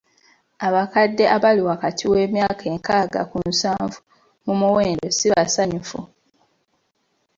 Abakadde 0.67 1.23
abali 1.35 1.61
wakati 1.69 2.03
w'emyaka 2.11 2.63
enkaaga 2.73 3.21
ku 3.29 3.37
nsanvu 3.49 3.99
mu 4.45 4.53
mwenda 4.61 5.07
si 5.17 5.27
basanyufu. 5.33 5.99